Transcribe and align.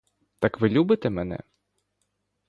Так 0.39 0.61
ви 0.61 0.69
любите 0.69 1.09
мене? 1.09 1.39